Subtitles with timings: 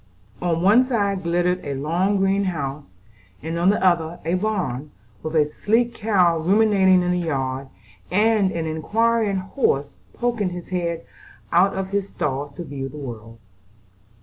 [0.41, 2.85] On one side glittered a long green house,
[3.43, 4.89] and on the other stood a barn,
[5.21, 7.67] with a sleek cow ruminating in the yard,
[8.09, 9.85] and an inquiring horse
[10.15, 11.05] poking his head
[11.51, 13.37] out of his stall to view the world.